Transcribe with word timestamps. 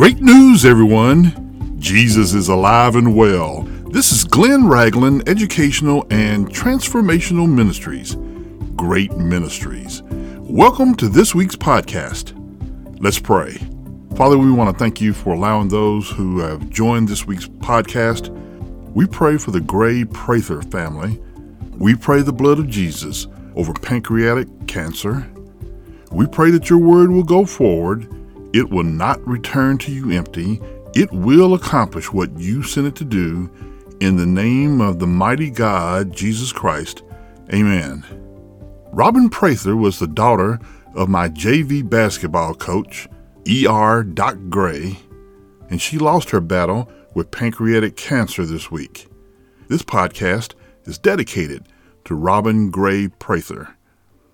Great 0.00 0.22
news, 0.22 0.64
everyone! 0.64 1.76
Jesus 1.78 2.32
is 2.32 2.48
alive 2.48 2.96
and 2.96 3.14
well. 3.14 3.64
This 3.90 4.12
is 4.12 4.24
Glenn 4.24 4.66
Ragland 4.66 5.28
Educational 5.28 6.06
and 6.08 6.48
Transformational 6.48 7.46
Ministries. 7.46 8.16
Great 8.74 9.12
Ministries. 9.18 10.02
Welcome 10.38 10.94
to 10.94 11.06
this 11.06 11.34
week's 11.34 11.54
podcast. 11.54 12.32
Let's 12.98 13.18
pray. 13.18 13.58
Father, 14.16 14.38
we 14.38 14.50
want 14.50 14.74
to 14.74 14.78
thank 14.82 15.02
you 15.02 15.12
for 15.12 15.34
allowing 15.34 15.68
those 15.68 16.08
who 16.08 16.38
have 16.38 16.70
joined 16.70 17.06
this 17.06 17.26
week's 17.26 17.48
podcast. 17.48 18.30
We 18.94 19.06
pray 19.06 19.36
for 19.36 19.50
the 19.50 19.60
Gray 19.60 20.06
Prather 20.06 20.62
family. 20.62 21.20
We 21.76 21.94
pray 21.94 22.22
the 22.22 22.32
blood 22.32 22.58
of 22.58 22.70
Jesus 22.70 23.26
over 23.54 23.74
pancreatic 23.74 24.48
cancer. 24.66 25.30
We 26.10 26.26
pray 26.26 26.50
that 26.52 26.70
your 26.70 26.78
word 26.78 27.10
will 27.10 27.22
go 27.22 27.44
forward 27.44 28.08
it 28.52 28.70
will 28.70 28.84
not 28.84 29.24
return 29.26 29.78
to 29.78 29.92
you 29.92 30.10
empty. 30.10 30.60
It 30.94 31.10
will 31.12 31.54
accomplish 31.54 32.12
what 32.12 32.36
you 32.38 32.62
sent 32.62 32.86
it 32.86 32.96
to 32.96 33.04
do. 33.04 33.50
In 34.00 34.16
the 34.16 34.26
name 34.26 34.80
of 34.80 34.98
the 34.98 35.06
mighty 35.06 35.50
God, 35.50 36.12
Jesus 36.12 36.52
Christ. 36.52 37.02
Amen. 37.52 38.04
Robin 38.92 39.28
Prather 39.28 39.76
was 39.76 39.98
the 39.98 40.08
daughter 40.08 40.58
of 40.94 41.08
my 41.08 41.28
JV 41.28 41.88
basketball 41.88 42.54
coach, 42.54 43.08
E.R. 43.46 44.02
Doc 44.02 44.36
Gray, 44.48 44.98
and 45.68 45.80
she 45.80 45.98
lost 45.98 46.30
her 46.30 46.40
battle 46.40 46.90
with 47.14 47.30
pancreatic 47.30 47.96
cancer 47.96 48.44
this 48.44 48.70
week. 48.70 49.06
This 49.68 49.82
podcast 49.82 50.54
is 50.84 50.98
dedicated 50.98 51.68
to 52.04 52.14
Robin 52.16 52.70
Gray 52.70 53.06
Prather. 53.06 53.76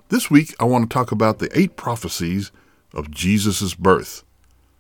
This 0.08 0.30
week, 0.30 0.54
I 0.58 0.64
want 0.64 0.88
to 0.88 0.94
talk 0.94 1.12
about 1.12 1.38
the 1.38 1.50
eight 1.58 1.76
prophecies 1.76 2.52
of 2.92 3.10
Jesus' 3.10 3.74
birth. 3.74 4.24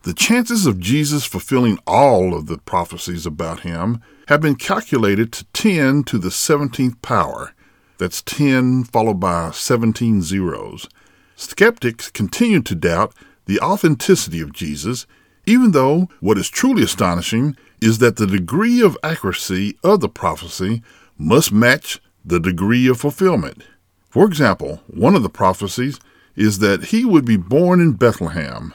The 0.02 0.14
chances 0.14 0.66
of 0.66 0.78
Jesus 0.78 1.24
fulfilling 1.24 1.78
all 1.86 2.32
of 2.32 2.46
the 2.46 2.58
prophecies 2.58 3.26
about 3.26 3.60
him 3.60 4.00
have 4.28 4.40
been 4.40 4.54
calculated 4.54 5.32
to 5.32 5.44
10 5.46 6.04
to 6.04 6.18
the 6.18 6.28
17th 6.28 7.02
power. 7.02 7.52
That's 7.98 8.22
10 8.22 8.84
followed 8.84 9.18
by 9.18 9.50
17 9.50 10.22
zeros. 10.22 10.88
Skeptics 11.34 12.10
continue 12.10 12.62
to 12.62 12.74
doubt 12.74 13.14
the 13.46 13.60
authenticity 13.60 14.40
of 14.40 14.52
Jesus, 14.52 15.06
even 15.44 15.72
though 15.72 16.08
what 16.20 16.38
is 16.38 16.48
truly 16.48 16.82
astonishing 16.82 17.56
is 17.80 17.98
that 17.98 18.16
the 18.16 18.26
degree 18.26 18.80
of 18.80 18.98
accuracy 19.02 19.76
of 19.82 20.00
the 20.00 20.08
prophecy 20.08 20.82
must 21.18 21.52
match 21.52 22.00
the 22.24 22.40
degree 22.40 22.88
of 22.88 23.00
fulfillment. 23.00 23.64
For 24.08 24.24
example, 24.24 24.82
one 24.86 25.14
of 25.14 25.22
the 25.22 25.28
prophecies 25.28 26.00
is 26.36 26.58
that 26.58 26.84
he 26.86 27.04
would 27.04 27.24
be 27.24 27.36
born 27.36 27.80
in 27.80 27.92
Bethlehem. 27.92 28.74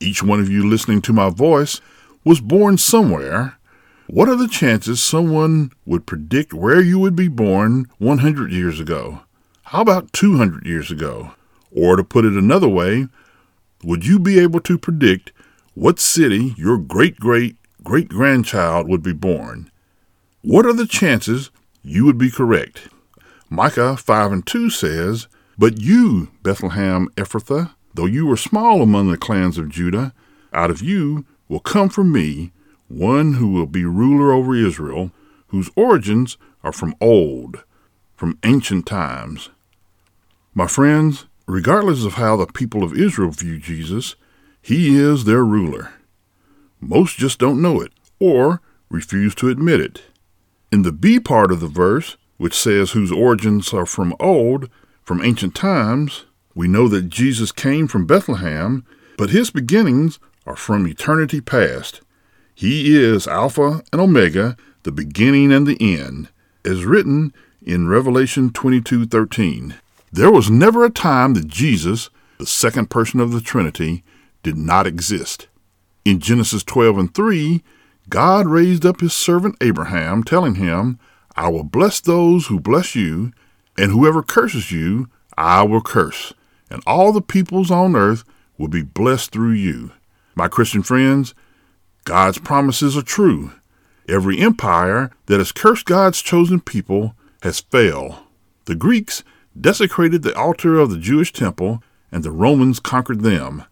Each 0.00 0.22
one 0.22 0.40
of 0.40 0.50
you 0.50 0.68
listening 0.68 1.02
to 1.02 1.12
my 1.12 1.30
voice 1.30 1.80
was 2.24 2.40
born 2.40 2.78
somewhere. 2.78 3.58
What 4.06 4.28
are 4.28 4.36
the 4.36 4.48
chances 4.48 5.02
someone 5.02 5.70
would 5.86 6.06
predict 6.06 6.52
where 6.52 6.80
you 6.80 6.98
would 6.98 7.14
be 7.14 7.28
born 7.28 7.86
100 7.98 8.50
years 8.50 8.80
ago? 8.80 9.20
How 9.64 9.82
about 9.82 10.12
200 10.12 10.66
years 10.66 10.90
ago? 10.90 11.34
Or 11.70 11.96
to 11.96 12.04
put 12.04 12.24
it 12.24 12.32
another 12.32 12.68
way, 12.68 13.08
would 13.82 14.06
you 14.06 14.18
be 14.18 14.38
able 14.38 14.60
to 14.60 14.78
predict 14.78 15.32
what 15.74 15.98
city 15.98 16.54
your 16.56 16.78
great 16.78 17.18
great 17.18 17.56
great 17.82 18.08
grandchild 18.08 18.88
would 18.88 19.02
be 19.02 19.12
born? 19.12 19.70
What 20.42 20.66
are 20.66 20.72
the 20.72 20.86
chances 20.86 21.50
you 21.82 22.04
would 22.04 22.18
be 22.18 22.30
correct? 22.30 22.88
Micah 23.50 23.96
5 23.96 24.32
and 24.32 24.46
2 24.46 24.70
says, 24.70 25.28
but 25.56 25.80
you, 25.80 26.30
Bethlehem 26.42 27.08
Ephrathah, 27.16 27.74
though 27.94 28.06
you 28.06 28.30
are 28.30 28.36
small 28.36 28.82
among 28.82 29.10
the 29.10 29.16
clans 29.16 29.58
of 29.58 29.68
Judah, 29.68 30.12
out 30.52 30.70
of 30.70 30.82
you 30.82 31.24
will 31.48 31.60
come 31.60 31.88
for 31.88 32.04
me 32.04 32.52
one 32.88 33.34
who 33.34 33.48
will 33.48 33.66
be 33.66 33.84
ruler 33.84 34.32
over 34.32 34.54
Israel, 34.54 35.10
whose 35.48 35.70
origins 35.76 36.36
are 36.62 36.72
from 36.72 36.94
old, 37.00 37.64
from 38.16 38.38
ancient 38.44 38.86
times. 38.86 39.50
My 40.54 40.66
friends, 40.66 41.26
regardless 41.46 42.04
of 42.04 42.14
how 42.14 42.36
the 42.36 42.46
people 42.46 42.82
of 42.82 42.96
Israel 42.96 43.30
view 43.30 43.58
Jesus, 43.58 44.16
he 44.62 44.96
is 44.96 45.24
their 45.24 45.44
ruler. 45.44 45.92
Most 46.80 47.16
just 47.16 47.38
don't 47.38 47.62
know 47.62 47.80
it 47.80 47.92
or 48.18 48.60
refuse 48.88 49.34
to 49.36 49.48
admit 49.48 49.80
it. 49.80 50.02
In 50.72 50.82
the 50.82 50.92
B 50.92 51.20
part 51.20 51.52
of 51.52 51.60
the 51.60 51.68
verse, 51.68 52.16
which 52.36 52.54
says 52.54 52.90
whose 52.90 53.12
origins 53.12 53.72
are 53.72 53.86
from 53.86 54.14
old, 54.18 54.68
from 55.04 55.22
ancient 55.22 55.54
times, 55.54 56.24
we 56.54 56.66
know 56.66 56.88
that 56.88 57.08
Jesus 57.08 57.52
came 57.52 57.86
from 57.86 58.06
Bethlehem, 58.06 58.84
but 59.18 59.30
his 59.30 59.50
beginnings 59.50 60.18
are 60.46 60.56
from 60.56 60.86
eternity 60.86 61.40
past. 61.40 62.00
He 62.54 62.96
is 62.96 63.26
Alpha 63.26 63.82
and 63.92 64.00
Omega, 64.00 64.56
the 64.84 64.92
beginning 64.92 65.52
and 65.52 65.66
the 65.66 65.76
end, 65.80 66.28
as 66.64 66.84
written 66.84 67.34
in 67.60 67.88
Revelation 67.88 68.50
22:13. 68.50 69.74
There 70.12 70.30
was 70.30 70.50
never 70.50 70.84
a 70.84 70.90
time 70.90 71.34
that 71.34 71.48
Jesus, 71.48 72.08
the 72.38 72.46
second 72.46 72.88
person 72.88 73.20
of 73.20 73.32
the 73.32 73.40
Trinity, 73.40 74.04
did 74.42 74.56
not 74.56 74.86
exist. 74.86 75.48
In 76.04 76.20
Genesis 76.20 76.62
12 76.62 76.98
and 76.98 77.14
3, 77.14 77.62
God 78.08 78.46
raised 78.46 78.86
up 78.86 79.00
his 79.00 79.12
servant 79.12 79.56
Abraham, 79.60 80.22
telling 80.22 80.54
him, 80.54 80.98
I 81.36 81.48
will 81.48 81.64
bless 81.64 82.00
those 82.00 82.46
who 82.46 82.60
bless 82.60 82.94
you, 82.94 83.32
and 83.76 83.90
whoever 83.90 84.22
curses 84.22 84.70
you, 84.70 85.08
I 85.36 85.62
will 85.62 85.80
curse, 85.80 86.32
and 86.70 86.82
all 86.86 87.12
the 87.12 87.20
peoples 87.20 87.70
on 87.70 87.96
earth 87.96 88.24
will 88.58 88.68
be 88.68 88.82
blessed 88.82 89.32
through 89.32 89.52
you. 89.52 89.92
My 90.34 90.48
Christian 90.48 90.82
friends, 90.82 91.34
God's 92.04 92.38
promises 92.38 92.96
are 92.96 93.02
true. 93.02 93.52
Every 94.08 94.38
empire 94.38 95.10
that 95.26 95.38
has 95.38 95.52
cursed 95.52 95.86
God's 95.86 96.20
chosen 96.20 96.60
people 96.60 97.14
has 97.42 97.60
failed. 97.60 98.16
The 98.66 98.74
Greeks 98.74 99.24
desecrated 99.58 100.22
the 100.22 100.36
altar 100.36 100.78
of 100.78 100.90
the 100.90 100.98
Jewish 100.98 101.32
temple, 101.32 101.82
and 102.12 102.22
the 102.22 102.30
Romans 102.30 102.80
conquered 102.80 103.22
them. 103.22 103.64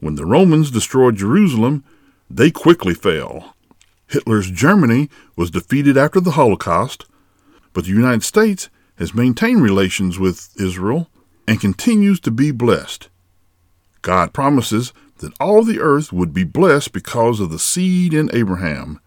When 0.00 0.16
the 0.16 0.26
Romans 0.26 0.70
destroyed 0.70 1.16
Jerusalem, 1.16 1.84
they 2.28 2.50
quickly 2.50 2.94
fell. 2.94 3.54
Hitler's 4.08 4.50
Germany 4.50 5.08
was 5.36 5.50
defeated 5.50 5.96
after 5.96 6.20
the 6.20 6.32
Holocaust, 6.32 7.06
but 7.72 7.84
the 7.84 7.90
United 7.90 8.24
States 8.24 8.68
has 9.02 9.14
maintained 9.14 9.60
relations 9.60 10.16
with 10.16 10.48
Israel 10.60 11.08
and 11.48 11.60
continues 11.60 12.20
to 12.20 12.30
be 12.30 12.52
blessed. 12.52 13.08
God 14.00 14.32
promises 14.32 14.92
that 15.18 15.34
all 15.40 15.64
the 15.64 15.80
earth 15.80 16.12
would 16.12 16.32
be 16.32 16.44
blessed 16.44 16.92
because 16.92 17.40
of 17.40 17.50
the 17.50 17.58
seed 17.58 18.14
in 18.14 18.30
Abraham. 18.32 19.00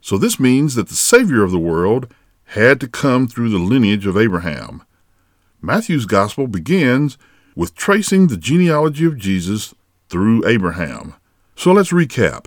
So 0.00 0.16
this 0.16 0.38
means 0.38 0.76
that 0.76 0.88
the 0.88 0.94
Savior 0.94 1.42
of 1.42 1.50
the 1.50 1.58
world 1.58 2.14
had 2.44 2.78
to 2.78 2.86
come 2.86 3.26
through 3.26 3.48
the 3.48 3.58
lineage 3.58 4.06
of 4.06 4.16
Abraham. 4.16 4.84
Matthew's 5.60 6.06
Gospel 6.06 6.46
begins 6.46 7.18
with 7.56 7.74
tracing 7.74 8.28
the 8.28 8.36
genealogy 8.36 9.04
of 9.04 9.18
Jesus 9.18 9.74
through 10.08 10.46
Abraham. 10.46 11.14
So 11.56 11.72
let's 11.72 11.90
recap. 11.90 12.46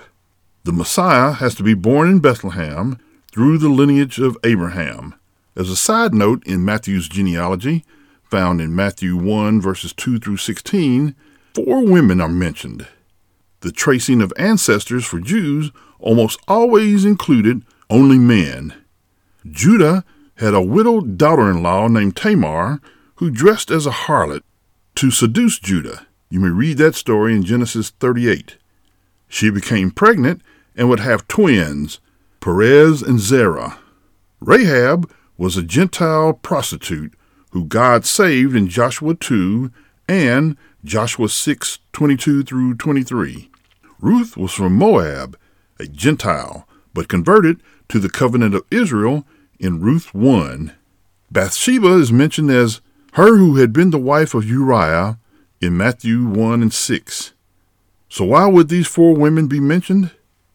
The 0.64 0.72
Messiah 0.72 1.34
has 1.34 1.54
to 1.56 1.64
be 1.64 1.74
born 1.74 2.08
in 2.08 2.20
Bethlehem 2.20 2.98
through 3.34 3.58
the 3.58 3.68
lineage 3.68 4.20
of 4.20 4.38
Abraham. 4.46 5.16
As 5.56 5.70
a 5.70 5.76
side 5.76 6.14
note 6.14 6.46
in 6.48 6.66
Matthew's 6.66 7.08
genealogy, 7.08 7.86
found 8.24 8.60
in 8.60 8.76
Matthew 8.76 9.16
1 9.16 9.62
verses 9.62 9.94
2 9.94 10.18
through 10.18 10.38
16, 10.38 11.16
four 11.54 11.86
women 11.86 12.20
are 12.20 12.30
mentioned. 12.30 12.88
The 13.60 13.72
tracing 13.72 14.22
of 14.22 14.34
ancestors 14.36 15.06
for 15.06 15.20
Jews 15.20 15.72
almost 16.00 16.40
always 16.48 17.06
included 17.06 17.64
only 17.90 18.18
men. 18.18 18.74
Judah 19.50 20.04
had 20.38 20.56
a 20.56 20.62
widowed 20.62 21.18
daughter 21.18 21.52
in 21.52 21.62
law 21.62 21.88
named 21.88 22.16
Tamar 22.16 22.82
who 23.16 23.30
dressed 23.30 23.70
as 23.70 23.86
a 23.86 23.92
harlot 23.92 24.42
to 24.96 25.12
seduce 25.12 25.60
Judah. 25.60 26.08
You 26.30 26.40
may 26.40 26.50
read 26.50 26.80
that 26.80 26.96
story 26.96 27.36
in 27.36 27.44
Genesis 27.44 27.92
38. 27.92 28.58
She 29.28 29.52
became 29.52 29.92
pregnant 29.92 30.42
and 30.76 30.90
would 30.90 31.00
have 31.00 31.28
twins, 31.28 32.00
Perez 32.40 33.04
and 33.04 33.20
Zerah. 33.20 33.78
Rahab 34.42 35.10
was 35.38 35.58
a 35.58 35.64
Gentile 35.64 36.34
prostitute 36.34 37.14
who 37.52 37.66
God 37.66 38.06
saved 38.06 38.56
in 38.56 38.68
Joshua 38.68 39.16
2 39.16 39.72
and 40.08 40.58
Joshua 40.84 41.30
6 41.30 41.80
22 41.92 42.44
through 42.44 42.76
23. 42.76 43.50
Ruth 44.00 44.36
was 44.36 44.52
from 44.54 44.76
Moab, 44.76 45.38
a 45.80 45.86
Gentile, 45.86 46.68
but 46.94 47.08
converted 47.08 47.62
to 47.90 48.00
the 48.00 48.10
covenant 48.10 48.56
of 48.56 48.66
Israel 48.70 49.26
in 49.60 49.80
Ruth 49.80 50.14
1. 50.14 50.74
Bathsheba 51.32 51.94
is 51.94 52.12
mentioned 52.12 52.52
as 52.52 52.82
her 53.14 53.38
who 53.38 53.58
had 53.58 53.72
been 53.72 53.92
the 53.92 54.00
wife 54.00 54.34
of 54.34 54.48
Uriah 54.48 55.20
in 55.62 55.78
Matthew 55.78 56.26
1 56.28 56.62
and 56.62 56.74
6. 56.74 57.34
So 58.10 58.26
why 58.26 58.48
would 58.48 58.70
these 58.70 58.88
four 58.88 59.16
women 59.16 59.48
be 59.48 59.60
mentioned? 59.60 60.12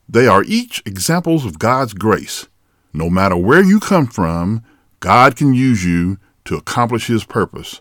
They 0.08 0.26
are 0.26 0.44
each 0.44 0.82
examples 0.84 1.44
of 1.44 1.58
God's 1.58 1.94
grace. 1.94 2.46
No 2.92 3.10
matter 3.10 3.36
where 3.36 3.62
you 3.62 3.80
come 3.80 4.06
from, 4.06 4.62
God 5.00 5.36
can 5.36 5.54
use 5.54 5.84
you 5.84 6.18
to 6.44 6.56
accomplish 6.56 7.06
his 7.06 7.24
purpose. 7.24 7.80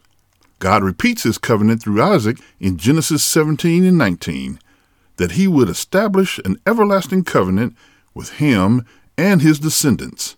God 0.59 0.83
repeats 0.83 1.23
his 1.23 1.37
covenant 1.37 1.81
through 1.81 2.01
Isaac 2.01 2.37
in 2.59 2.77
Genesis 2.77 3.23
17 3.23 3.85
and 3.85 3.97
19. 3.97 4.59
that 5.17 5.31
he 5.31 5.47
would 5.47 5.69
establish 5.69 6.39
an 6.45 6.57
everlasting 6.65 7.23
covenant 7.23 7.75
with 8.13 8.33
him 8.33 8.85
and 9.17 9.41
his 9.41 9.59
descendants. 9.59 10.35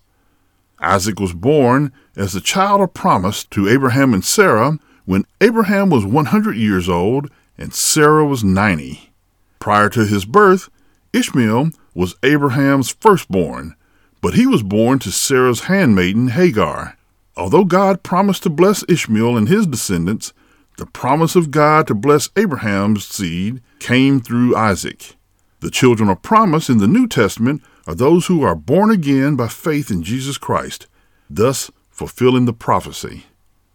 Isaac 0.79 1.19
was 1.19 1.33
born 1.33 1.91
as 2.15 2.33
the 2.33 2.41
child 2.41 2.81
of 2.81 2.93
promise 2.93 3.43
to 3.45 3.67
Abraham 3.67 4.13
and 4.13 4.23
Sarah 4.23 4.79
when 5.05 5.25
Abraham 5.41 5.89
was 5.89 6.05
100 6.05 6.55
years 6.55 6.87
old 6.87 7.29
and 7.57 7.73
Sarah 7.73 8.25
was 8.25 8.43
90. 8.43 9.11
Prior 9.59 9.89
to 9.89 10.05
his 10.05 10.23
birth, 10.23 10.69
Ishmael 11.11 11.71
was 11.93 12.15
Abraham's 12.23 12.89
firstborn, 12.89 13.75
but 14.21 14.33
he 14.33 14.45
was 14.45 14.63
born 14.63 14.99
to 14.99 15.11
Sarah's 15.11 15.61
handmaiden 15.61 16.29
Hagar. 16.29 16.97
Although 17.37 17.65
God 17.65 18.03
promised 18.03 18.43
to 18.43 18.49
bless 18.49 18.83
Ishmael 18.89 19.37
and 19.37 19.47
his 19.47 19.65
descendants, 19.65 20.33
the 20.77 20.85
promise 20.85 21.35
of 21.35 21.51
God 21.51 21.87
to 21.87 21.95
bless 21.95 22.29
Abraham's 22.35 23.05
seed 23.05 23.61
came 23.79 24.19
through 24.19 24.55
Isaac. 24.55 25.15
The 25.61 25.71
children 25.71 26.09
of 26.09 26.21
promise 26.21 26.69
in 26.69 26.77
the 26.77 26.87
New 26.87 27.07
Testament 27.07 27.61
are 27.87 27.95
those 27.95 28.27
who 28.27 28.43
are 28.43 28.55
born 28.55 28.91
again 28.91 29.35
by 29.35 29.47
faith 29.47 29.91
in 29.91 30.03
Jesus 30.03 30.37
Christ, 30.37 30.87
thus 31.29 31.71
fulfilling 31.89 32.45
the 32.45 32.53
prophecy. 32.53 33.25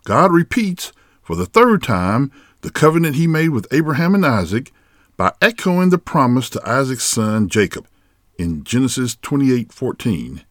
God 0.05 0.32
repeats 0.32 0.93
for 1.23 1.37
the 1.37 1.46
third 1.46 1.82
time 1.82 2.31
the 2.61 2.70
covenant 2.70 3.17
he 3.17 3.26
made 3.26 3.50
with 3.50 3.67
Abraham 3.70 4.14
and 4.14 4.25
Isaac 4.25 4.73
by 5.17 5.32
echoing 5.43 5.91
the 5.91 5.99
promise 5.99 6.49
to 6.50 6.69
Isaac's 6.69 7.05
son 7.05 7.49
Jacob 7.49 7.87
in 8.38 8.64
Genesis 8.64 9.16
28:14, 9.22 10.42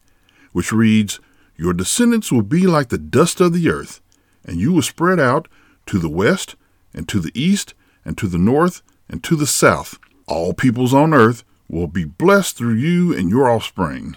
which 0.52 0.72
reads, 0.72 1.20
"Your 1.56 1.72
descendants 1.72 2.32
will 2.32 2.42
be 2.42 2.66
like 2.66 2.88
the 2.88 2.98
dust 2.98 3.40
of 3.40 3.52
the 3.52 3.68
earth, 3.68 4.00
and 4.44 4.58
you 4.58 4.72
will 4.72 4.82
spread 4.82 5.20
out 5.20 5.48
to 5.86 5.98
the 5.98 6.08
west 6.08 6.56
and 6.92 7.08
to 7.08 7.20
the 7.20 7.32
east 7.34 7.74
and 8.04 8.16
to 8.18 8.26
the 8.26 8.38
north 8.38 8.82
and 9.08 9.22
to 9.24 9.36
the 9.36 9.46
south. 9.46 9.98
All 10.26 10.54
peoples 10.54 10.94
on 10.94 11.12
earth 11.12 11.44
will 11.68 11.86
be 11.86 12.04
blessed 12.04 12.56
through 12.56 12.74
you 12.74 13.14
and 13.14 13.30
your 13.30 13.48
offspring." 13.48 14.16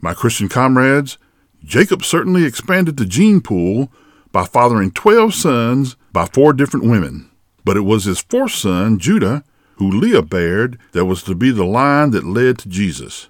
My 0.00 0.14
Christian 0.14 0.48
comrades, 0.48 1.18
Jacob 1.64 2.04
certainly 2.04 2.44
expanded 2.44 2.96
the 2.96 3.04
gene 3.04 3.40
pool 3.40 3.92
by 4.30 4.44
fathering 4.44 4.92
12 4.92 5.34
sons 5.34 5.96
by 6.12 6.26
four 6.26 6.52
different 6.52 6.86
women. 6.86 7.28
But 7.64 7.76
it 7.76 7.80
was 7.80 8.04
his 8.04 8.20
fourth 8.20 8.52
son, 8.52 8.98
Judah, 8.98 9.42
who 9.78 9.90
Leah 9.90 10.22
bared, 10.22 10.78
that 10.92 11.06
was 11.06 11.22
to 11.22 11.34
be 11.34 11.50
the 11.50 11.64
line 11.64 12.10
that 12.10 12.24
led 12.24 12.58
to 12.58 12.68
Jesus. 12.68 13.28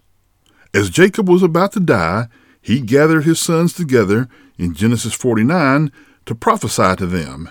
As 0.75 0.91
Jacob 0.91 1.29
was 1.29 1.43
about 1.43 1.73
to 1.73 1.81
die, 1.81 2.29
he 2.61 2.81
gathered 2.81 3.23
his 3.23 3.39
sons 3.39 3.73
together 3.73 4.29
in 4.59 4.75
Genesis 4.75 5.15
49 5.15 5.93
to 6.27 6.35
prophesy 6.35 6.97
to 6.97 7.07
them. 7.07 7.51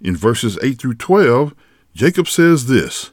In 0.00 0.16
verses 0.16 0.58
8 0.60 0.78
through 0.78 0.94
12, 0.94 1.54
Jacob 1.94 2.28
says 2.28 2.66
this 2.66 3.12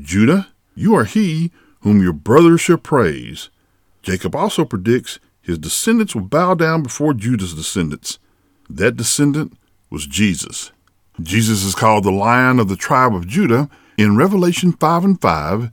Judah, 0.00 0.48
you 0.74 0.94
are 0.94 1.04
he 1.04 1.52
whom 1.80 2.02
your 2.02 2.12
brothers 2.12 2.62
shall 2.62 2.78
praise. 2.78 3.50
Jacob 4.02 4.34
also 4.34 4.64
predicts 4.64 5.18
his 5.42 5.58
descendants 5.58 6.14
will 6.14 6.22
bow 6.22 6.54
down 6.54 6.82
before 6.82 7.12
Judah's 7.14 7.54
descendants. 7.54 8.18
That 8.70 8.96
descendant 8.96 9.58
was 9.90 10.06
Jesus. 10.06 10.72
Jesus 11.20 11.64
is 11.64 11.74
called 11.74 12.04
the 12.04 12.10
Lion 12.10 12.60
of 12.60 12.68
the 12.68 12.76
tribe 12.76 13.14
of 13.14 13.26
Judah 13.26 13.68
in 13.98 14.16
Revelation 14.16 14.72
5 14.72 15.04
and 15.04 15.20
5, 15.20 15.70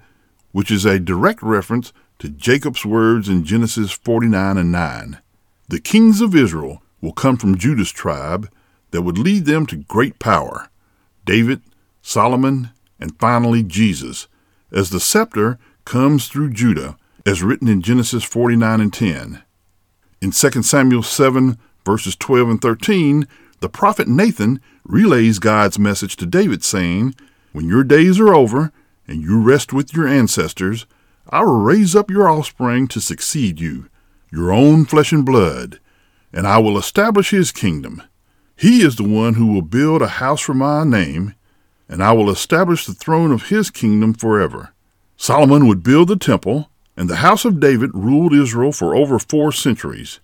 which 0.52 0.72
is 0.72 0.84
a 0.84 1.00
direct 1.00 1.44
reference 1.44 1.94
to 2.18 2.28
Jacob's 2.28 2.84
words 2.84 3.30
in 3.30 3.46
Genesis 3.46 3.92
49 3.92 4.58
and 4.58 4.72
9. 4.72 5.20
The 5.68 5.80
kings 5.80 6.22
of 6.22 6.36
Israel 6.36 6.82
will 7.02 7.14
come 7.14 7.38
from 7.38 7.58
Judah's 7.58 7.92
tribe 7.92 8.50
that 8.90 9.04
would 9.04 9.20
lead 9.20 9.46
them 9.46 9.68
to 9.68 9.78
great 9.78 10.20
power 10.20 10.70
David, 11.24 11.62
Solomon, 12.02 12.70
and 13.00 13.18
finally 13.20 13.64
Jesus, 13.64 14.28
as 14.72 14.90
the 14.90 15.00
scepter 15.00 15.58
comes 15.84 16.28
through 16.28 16.54
Judah, 16.54 16.98
as 17.26 17.44
written 17.44 17.68
in 17.68 17.82
Genesis 17.82 18.24
49 18.24 18.82
and 18.82 18.94
10. 18.94 19.44
In 20.22 20.32
2 20.32 20.64
Samuel 20.64 21.04
7, 21.04 21.58
verses 21.84 22.16
12 22.16 22.50
and 22.50 22.62
13, 22.62 23.28
the 23.60 23.70
prophet 23.70 24.08
Nathan 24.08 24.62
relays 24.84 25.40
God's 25.40 25.80
message 25.80 26.16
to 26.18 26.26
David, 26.28 26.64
saying, 26.64 27.16
When 27.56 27.70
your 27.70 27.86
days 27.86 28.20
are 28.20 28.36
over 28.36 28.74
and 29.08 29.22
you 29.22 29.40
rest 29.40 29.72
with 29.72 29.96
your 29.96 30.06
ancestors, 30.06 30.86
I 31.30 31.42
will 31.42 31.62
raise 31.62 31.96
up 31.96 32.12
your 32.12 32.28
offspring 32.28 32.90
to 32.90 33.00
succeed 33.00 33.62
you, 33.62 33.88
your 34.30 34.52
own 34.52 34.84
flesh 34.84 35.14
and 35.14 35.26
blood, 35.26 35.80
and 36.34 36.46
I 36.46 36.58
will 36.58 36.78
establish 36.78 37.30
his 37.30 37.54
kingdom. 37.54 38.04
He 38.58 38.82
is 38.82 38.98
the 38.98 39.08
one 39.08 39.36
who 39.36 39.46
will 39.46 39.62
build 39.62 40.02
a 40.02 40.20
house 40.20 40.42
for 40.42 40.54
my 40.54 40.84
name, 40.84 41.34
and 41.88 42.04
I 42.04 42.12
will 42.12 42.30
establish 42.30 42.86
the 42.86 42.94
throne 42.94 43.32
of 43.32 43.48
his 43.48 43.72
kingdom 43.72 44.14
forever. 44.14 44.74
Solomon 45.16 45.66
would 45.66 45.82
build 45.82 46.10
the 46.10 46.18
temple, 46.18 46.70
and 46.98 47.10
the 47.10 47.24
house 47.24 47.46
of 47.46 47.62
David 47.62 47.92
ruled 47.94 48.34
Israel 48.34 48.74
for 48.74 48.94
over 48.94 49.18
four 49.18 49.54
centuries. 49.54 50.20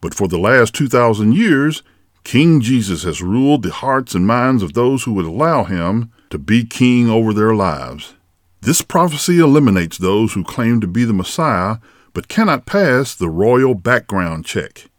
But 0.00 0.14
for 0.14 0.28
the 0.28 0.38
last 0.38 0.72
2,000 0.74 1.32
years, 1.32 1.82
King 2.26 2.60
Jesus 2.60 3.04
has 3.04 3.22
ruled 3.22 3.62
the 3.62 3.70
hearts 3.70 4.12
and 4.12 4.26
minds 4.26 4.60
of 4.60 4.72
those 4.72 5.04
who 5.04 5.12
would 5.12 5.26
allow 5.26 5.62
him 5.62 6.10
to 6.30 6.38
be 6.38 6.64
king 6.64 7.08
over 7.08 7.32
their 7.32 7.54
lives. 7.54 8.14
This 8.60 8.82
prophecy 8.82 9.38
eliminates 9.38 9.96
those 9.96 10.32
who 10.32 10.42
claim 10.42 10.80
to 10.80 10.88
be 10.88 11.04
the 11.04 11.12
Messiah 11.12 11.76
but 12.14 12.26
cannot 12.26 12.66
pass 12.66 13.14
the 13.14 13.28
royal 13.28 13.76
background 13.76 14.44
check. 14.44 14.90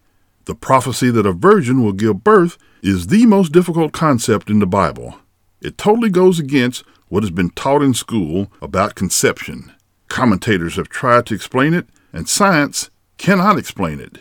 The 0.46 0.56
prophecy 0.56 1.12
that 1.12 1.26
a 1.26 1.34
virgin 1.34 1.84
will 1.84 1.92
give 1.92 2.24
birth 2.24 2.58
is 2.82 3.08
the 3.08 3.26
most 3.26 3.52
difficult 3.52 3.92
concept 3.92 4.50
in 4.50 4.60
the 4.60 4.66
Bible. 4.66 5.20
It 5.60 5.78
totally 5.78 6.10
goes 6.10 6.40
against 6.40 6.86
what 7.10 7.24
has 7.24 7.32
been 7.32 7.50
taught 7.50 7.82
in 7.82 7.94
school 7.94 8.50
about 8.62 8.96
conception. 8.96 9.74
Commentators 10.08 10.78
have 10.78 10.88
tried 10.88 11.26
to 11.26 11.36
explain 11.36 11.74
it, 11.74 11.88
and 12.14 12.30
science 12.30 12.90
cannot 13.18 13.58
explain 13.58 14.00
it. 14.00 14.20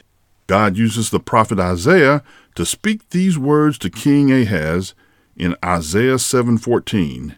God 0.49 0.76
uses 0.76 1.11
the 1.11 1.20
prophet 1.20 1.58
Isaiah 1.58 2.23
to 2.56 2.64
speak 2.64 3.11
these 3.11 3.38
words 3.38 3.79
to 3.79 3.91
King 3.91 4.32
Ahaz 4.32 4.94
in 5.37 5.55
Isaiah 5.62 6.19
7:14. 6.19 7.37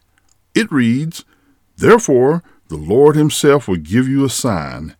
It 0.54 0.70
reads, 0.70 1.24
"Therefore 1.76 2.42
the 2.68 2.76
Lord 2.76 3.16
himself 3.16 3.66
will 3.66 3.76
give 3.76 4.06
you 4.08 4.24
a 4.24 4.30
sign: 4.30 4.94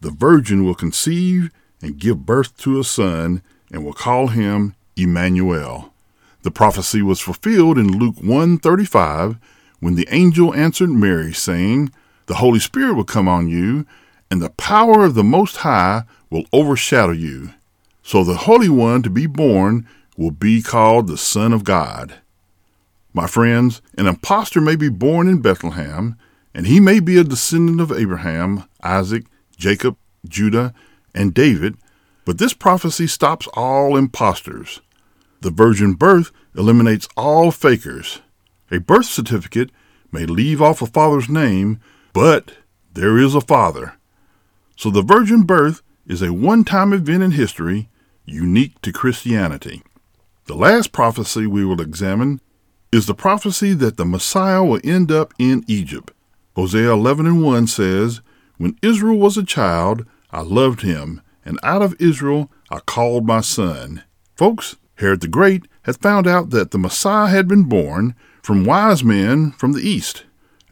the 0.00 0.10
virgin 0.10 0.64
will 0.64 0.74
conceive 0.74 1.50
and 1.80 1.98
give 1.98 2.26
birth 2.26 2.56
to 2.58 2.80
a 2.80 2.84
son 2.84 3.42
and 3.70 3.84
will 3.84 3.92
call 3.92 4.26
him 4.28 4.74
Emmanuel." 4.96 5.92
The 6.42 6.50
prophecy 6.50 7.00
was 7.00 7.20
fulfilled 7.20 7.78
in 7.78 7.96
Luke 7.96 8.16
1:35 8.20 9.36
when 9.78 9.94
the 9.94 10.08
angel 10.10 10.52
answered 10.52 10.90
Mary 10.90 11.32
saying, 11.32 11.92
"The 12.26 12.36
Holy 12.42 12.58
Spirit 12.58 12.94
will 12.94 13.04
come 13.04 13.28
on 13.28 13.48
you, 13.48 13.86
and 14.32 14.42
the 14.42 14.50
power 14.50 15.04
of 15.04 15.14
the 15.14 15.24
Most 15.24 15.58
High 15.58 16.02
will 16.28 16.46
overshadow 16.52 17.12
you. 17.12 17.50
So 18.02 18.24
the 18.24 18.36
Holy 18.36 18.68
One 18.68 19.02
to 19.02 19.10
be 19.10 19.26
born 19.26 19.86
will 20.16 20.30
be 20.30 20.62
called 20.62 21.06
the 21.06 21.18
Son 21.18 21.52
of 21.52 21.64
God. 21.64 22.14
My 23.12 23.26
friends, 23.26 23.82
an 23.98 24.06
impostor 24.06 24.60
may 24.60 24.76
be 24.76 24.88
born 24.88 25.28
in 25.28 25.42
Bethlehem, 25.42 26.16
and 26.54 26.66
he 26.66 26.80
may 26.80 27.00
be 27.00 27.18
a 27.18 27.24
descendant 27.24 27.80
of 27.80 27.92
Abraham, 27.92 28.64
Isaac, 28.82 29.24
Jacob, 29.56 29.96
Judah, 30.26 30.74
and 31.14 31.34
David, 31.34 31.76
but 32.24 32.38
this 32.38 32.54
prophecy 32.54 33.06
stops 33.06 33.48
all 33.54 33.96
impostors. 33.96 34.80
The 35.40 35.50
virgin 35.50 35.94
birth 35.94 36.30
eliminates 36.56 37.08
all 37.16 37.50
fakers. 37.50 38.20
A 38.70 38.78
birth 38.78 39.06
certificate 39.06 39.70
may 40.12 40.26
leave 40.26 40.60
off 40.60 40.82
a 40.82 40.86
father's 40.86 41.28
name, 41.28 41.80
but 42.12 42.52
there 42.92 43.18
is 43.18 43.34
a 43.34 43.40
father. 43.40 43.94
So 44.76 44.90
the 44.90 45.02
virgin 45.02 45.42
birth 45.42 45.82
is 46.06 46.22
a 46.22 46.32
one 46.32 46.64
time 46.64 46.92
event 46.92 47.22
in 47.22 47.32
history 47.32 47.88
unique 48.24 48.80
to 48.82 48.92
Christianity. 48.92 49.82
The 50.46 50.54
last 50.54 50.92
prophecy 50.92 51.46
we 51.46 51.64
will 51.64 51.80
examine 51.80 52.40
is 52.92 53.06
the 53.06 53.14
prophecy 53.14 53.72
that 53.74 53.96
the 53.96 54.04
Messiah 54.04 54.64
will 54.64 54.80
end 54.82 55.12
up 55.12 55.32
in 55.38 55.64
Egypt. 55.68 56.12
Hosea 56.56 56.92
11 56.92 57.26
and 57.26 57.42
1 57.42 57.66
says, 57.68 58.20
When 58.58 58.76
Israel 58.82 59.18
was 59.18 59.36
a 59.36 59.44
child, 59.44 60.04
I 60.32 60.40
loved 60.40 60.82
him, 60.82 61.22
and 61.44 61.58
out 61.62 61.82
of 61.82 61.94
Israel 62.00 62.50
I 62.70 62.80
called 62.80 63.26
my 63.26 63.40
son. 63.40 64.02
Folks, 64.36 64.76
Herod 64.96 65.20
the 65.20 65.28
Great 65.28 65.66
had 65.82 66.00
found 66.00 66.26
out 66.26 66.50
that 66.50 66.70
the 66.70 66.78
Messiah 66.78 67.28
had 67.28 67.48
been 67.48 67.64
born 67.64 68.14
from 68.42 68.64
wise 68.64 69.04
men 69.04 69.52
from 69.52 69.72
the 69.72 69.88
east. 69.88 70.24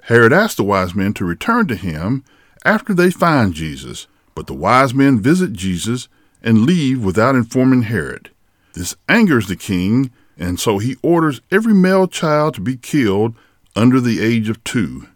Herod 0.05 0.33
asked 0.33 0.57
the 0.57 0.65
wise 0.65 0.95
men 0.95 1.15
to 1.15 1.25
return 1.25 1.67
to 1.69 1.77
him 1.77 2.25
after 2.65 2.95
they 2.95 3.11
find 3.11 3.55
Jesus, 3.55 4.07
but 4.39 4.47
the 4.47 4.55
wise 4.55 4.95
men 4.95 5.19
visit 5.19 5.53
Jesus 5.53 6.07
and 6.45 6.65
leave 6.65 7.03
without 7.03 7.35
informing 7.35 7.83
Herod. 7.83 8.31
This 8.73 8.95
angers 9.09 9.49
the 9.49 9.57
king, 9.57 10.13
and 10.39 10.61
so 10.61 10.79
he 10.79 10.95
orders 11.03 11.41
every 11.51 11.75
male 11.75 12.07
child 12.07 12.55
to 12.55 12.61
be 12.61 12.77
killed 12.77 13.35
under 13.75 14.01
the 14.01 14.21
age 14.21 14.49
of 14.49 14.63
two. 14.63 15.09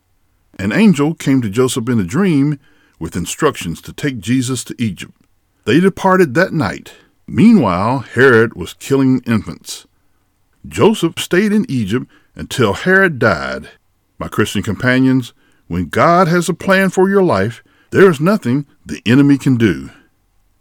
An 0.59 0.73
angel 0.73 1.15
came 1.15 1.41
to 1.41 1.49
Joseph 1.49 1.89
in 1.89 2.01
a 2.01 2.05
dream 2.05 2.59
with 2.99 3.15
instructions 3.15 3.81
to 3.83 3.93
take 3.93 4.19
Jesus 4.19 4.65
to 4.65 4.75
Egypt. 4.77 5.15
They 5.67 5.79
departed 5.79 6.35
that 6.35 6.53
night. 6.53 6.93
Meanwhile, 7.29 8.01
Herod 8.01 8.55
was 8.55 8.75
killing 8.75 9.21
infants. 9.25 9.87
Joseph 10.67 11.21
stayed 11.21 11.53
in 11.53 11.65
Egypt 11.69 12.11
until 12.35 12.73
Herod 12.73 13.21
died. 13.21 13.69
My 14.19 14.27
Christian 14.27 14.65
companions, 14.65 15.33
When 15.69 15.91
God 15.91 16.27
has 16.27 16.49
a 16.49 16.55
plan 16.55 16.91
for 16.91 17.09
your 17.09 17.23
life, 17.23 17.63
there 17.93 18.11
is 18.11 18.21
nothing 18.21 18.67
the 18.87 19.03
enemy 19.05 19.37
can 19.37 19.57
do. 19.57 19.91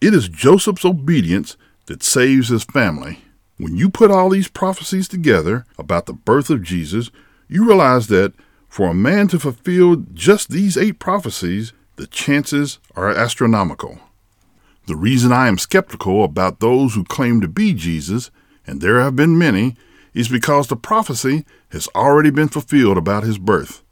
It 0.02 0.14
is 0.14 0.28
Joseph's 0.28 0.84
obedience 0.84 1.56
that 1.86 2.04
saves 2.04 2.50
his 2.50 2.66
family. 2.66 3.20
When 3.58 3.78
you 3.78 3.90
put 3.90 4.12
all 4.12 4.30
these 4.30 4.50
prophecies 4.50 5.08
together 5.08 5.66
about 5.78 6.08
the 6.08 6.14
birth 6.14 6.50
of 6.50 6.62
Jesus, 6.62 7.10
you 7.48 7.66
realize 7.66 8.08
that 8.08 8.34
for 8.68 8.90
a 8.90 8.94
man 8.94 9.30
to 9.30 9.40
fulfill 9.40 10.04
just 10.14 10.50
these 10.50 10.76
eight 10.76 11.00
prophecies, 11.00 11.72
the 11.96 12.06
chances 12.06 12.80
are 12.98 13.10
astronomical. 13.10 14.00
The 14.88 14.98
reason 14.98 15.32
I 15.32 15.48
am 15.48 15.58
skeptical 15.58 16.26
about 16.26 16.60
those 16.60 16.96
who 16.96 17.06
claim 17.06 17.40
to 17.40 17.48
be 17.48 17.74
Jesus, 17.74 18.30
and 18.68 18.82
there 18.82 19.00
have 19.00 19.16
been 19.16 19.38
many, 19.38 19.78
is 20.14 20.28
because 20.28 20.68
the 20.68 20.76
prophecy 20.76 21.46
has 21.70 21.88
already 21.96 22.30
been 22.30 22.50
fulfilled 22.50 22.98
about 22.98 23.24
his 23.24 23.38
birth. 23.38 23.84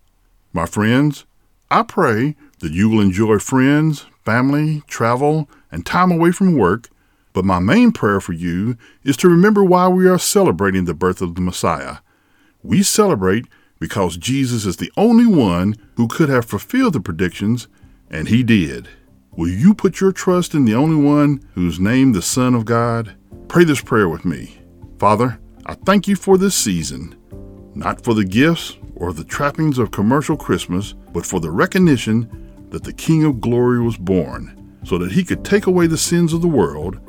My 0.51 0.65
friends, 0.65 1.23
I 1.71 1.83
pray 1.83 2.35
that 2.59 2.71
you 2.71 2.89
will 2.89 3.01
enjoy 3.01 3.39
friends, 3.39 4.05
family, 4.23 4.83
travel, 4.87 5.49
and 5.71 5.85
time 5.85 6.11
away 6.11 6.31
from 6.31 6.57
work 6.57 6.89
but 7.33 7.45
my 7.45 7.59
main 7.59 7.91
prayer 7.91 8.19
for 8.19 8.33
you 8.33 8.77
is 9.03 9.15
to 9.17 9.29
remember 9.29 9.63
why 9.63 9.87
we 9.87 10.07
are 10.07 10.19
celebrating 10.19 10.85
the 10.85 10.93
birth 10.93 11.21
of 11.21 11.35
the 11.35 11.41
Messiah. 11.41 11.97
We 12.63 12.83
celebrate 12.83 13.45
because 13.79 14.17
Jesus 14.17 14.65
is 14.65 14.77
the 14.77 14.91
only 14.97 15.25
one 15.25 15.75
who 15.95 16.07
could 16.07 16.29
have 16.29 16.45
fulfilled 16.45 16.93
the 16.93 16.99
predictions, 16.99 17.67
and 18.09 18.27
he 18.27 18.43
did. 18.43 18.89
Will 19.31 19.47
you 19.47 19.73
put 19.73 20.01
your 20.01 20.11
trust 20.11 20.53
in 20.53 20.65
the 20.65 20.75
only 20.75 21.01
one 21.01 21.41
who's 21.53 21.79
named 21.79 22.13
the 22.13 22.21
Son 22.21 22.55
of 22.55 22.65
God? 22.65 23.15
Pray 23.47 23.63
this 23.63 23.81
prayer 23.81 24.09
with 24.09 24.25
me. 24.25 24.59
Father, 24.97 25.39
I 25.65 25.75
thank 25.75 26.07
you 26.07 26.15
for 26.15 26.37
this 26.37 26.55
season, 26.55 27.15
not 27.73 28.03
for 28.03 28.13
the 28.13 28.25
gifts 28.25 28.77
or 28.95 29.13
the 29.13 29.23
trappings 29.23 29.77
of 29.77 29.91
commercial 29.91 30.35
Christmas, 30.35 30.93
but 31.13 31.25
for 31.25 31.39
the 31.39 31.51
recognition 31.51 32.48
that 32.69 32.83
the 32.83 32.93
King 32.93 33.23
of 33.23 33.41
Glory 33.41 33.81
was 33.81 33.97
born 33.97 34.55
so 34.83 34.97
that 34.97 35.11
he 35.11 35.23
could 35.23 35.43
take 35.43 35.67
away 35.67 35.87
the 35.87 35.97
sins 35.97 36.33
of 36.33 36.41
the 36.41 36.47
world 36.47 36.99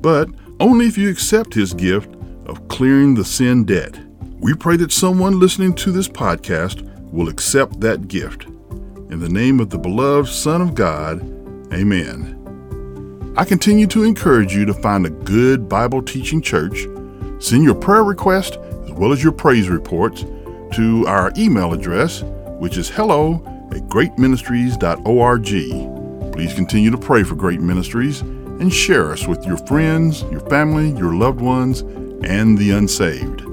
but 0.00 0.28
only 0.60 0.86
if 0.86 0.96
you 0.96 1.08
accept 1.08 1.54
His 1.54 1.74
gift 1.74 2.14
of 2.46 2.66
clearing 2.68 3.14
the 3.14 3.24
sin 3.24 3.64
debt. 3.64 3.98
We 4.40 4.54
pray 4.54 4.76
that 4.76 4.92
someone 4.92 5.40
listening 5.40 5.74
to 5.76 5.92
this 5.92 6.08
podcast 6.08 6.82
will 7.12 7.28
accept 7.28 7.80
that 7.80 8.08
gift. 8.08 8.46
In 9.10 9.20
the 9.20 9.28
name 9.28 9.60
of 9.60 9.70
the 9.70 9.78
beloved 9.78 10.28
Son 10.28 10.60
of 10.60 10.74
God, 10.74 11.20
Amen. 11.72 12.34
I 13.36 13.44
continue 13.44 13.86
to 13.88 14.04
encourage 14.04 14.54
you 14.54 14.64
to 14.64 14.74
find 14.74 15.06
a 15.06 15.10
good 15.10 15.68
Bible 15.68 16.02
teaching 16.02 16.40
church. 16.40 16.86
Send 17.40 17.62
your 17.62 17.74
prayer 17.74 18.04
request 18.04 18.56
as 18.84 18.92
well 18.92 19.12
as 19.12 19.22
your 19.22 19.32
praise 19.32 19.68
reports 19.68 20.24
to 20.74 21.06
our 21.06 21.32
email 21.36 21.72
address, 21.72 22.22
which 22.58 22.76
is 22.76 22.88
hello 22.88 23.42
at 23.78 23.88
greatministries.org. 23.88 26.32
Please 26.32 26.54
continue 26.54 26.90
to 26.90 26.98
pray 26.98 27.22
for 27.22 27.36
Great 27.36 27.60
Ministries 27.60 28.20
and 28.20 28.72
share 28.72 29.12
us 29.12 29.26
with 29.26 29.44
your 29.46 29.58
friends, 29.58 30.22
your 30.24 30.40
family, 30.40 30.90
your 30.90 31.14
loved 31.14 31.40
ones, 31.40 31.80
and 32.24 32.58
the 32.58 32.72
unsaved. 32.72 33.44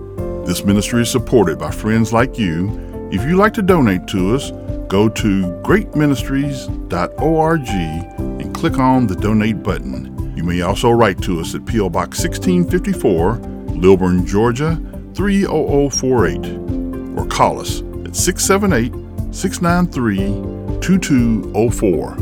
This 0.47 0.63
ministry 0.63 1.03
is 1.03 1.11
supported 1.11 1.59
by 1.59 1.69
friends 1.71 2.11
like 2.11 2.39
you. 2.39 2.71
If 3.11 3.23
you'd 3.23 3.37
like 3.37 3.53
to 3.53 3.61
donate 3.61 4.07
to 4.07 4.35
us, 4.35 4.49
go 4.87 5.07
to 5.09 5.43
greatministries.org 5.63 7.67
and 7.69 8.55
click 8.55 8.79
on 8.79 9.05
the 9.07 9.15
donate 9.15 9.63
button. 9.63 10.33
You 10.35 10.43
may 10.43 10.61
also 10.61 10.89
write 10.89 11.21
to 11.23 11.39
us 11.39 11.55
at 11.55 11.65
P.O. 11.65 11.89
Box 11.89 12.23
1654, 12.23 13.33
Lilburn, 13.75 14.25
Georgia 14.25 14.77
30048, 15.13 17.17
or 17.17 17.25
call 17.27 17.61
us 17.61 17.81
at 18.05 18.15
678 18.15 19.04
693 19.35 20.79
2204. 20.79 22.17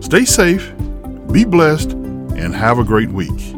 Stay 0.00 0.24
safe, 0.24 0.72
be 1.32 1.44
blessed, 1.44 1.90
and 1.92 2.54
have 2.54 2.78
a 2.78 2.84
great 2.84 3.08
week. 3.08 3.56